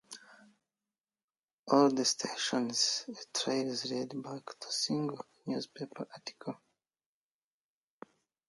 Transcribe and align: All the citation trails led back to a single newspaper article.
All 1.67 1.91
the 1.91 2.03
citation 2.03 2.71
trails 3.35 3.85
led 3.91 4.09
back 4.23 4.59
to 4.59 4.67
a 4.67 4.71
single 4.71 5.23
newspaper 5.45 6.07
article. 6.11 6.59